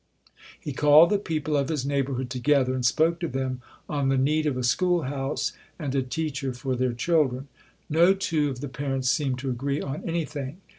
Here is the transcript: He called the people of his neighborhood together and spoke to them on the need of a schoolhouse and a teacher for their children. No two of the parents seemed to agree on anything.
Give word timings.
He 0.59 0.71
called 0.73 1.11
the 1.11 1.19
people 1.19 1.55
of 1.55 1.69
his 1.69 1.85
neighborhood 1.85 2.31
together 2.31 2.73
and 2.73 2.83
spoke 2.83 3.19
to 3.19 3.27
them 3.27 3.61
on 3.87 4.09
the 4.09 4.17
need 4.17 4.47
of 4.47 4.57
a 4.57 4.63
schoolhouse 4.63 5.53
and 5.77 5.93
a 5.93 6.01
teacher 6.01 6.55
for 6.55 6.75
their 6.75 6.93
children. 6.93 7.47
No 7.87 8.15
two 8.15 8.49
of 8.49 8.61
the 8.61 8.67
parents 8.67 9.11
seemed 9.11 9.37
to 9.37 9.51
agree 9.51 9.79
on 9.79 10.03
anything. 10.03 10.57